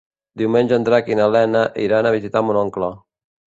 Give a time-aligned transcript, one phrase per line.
[0.41, 2.93] Diumenge en Drac i na Lena iran a visitar mon oncle.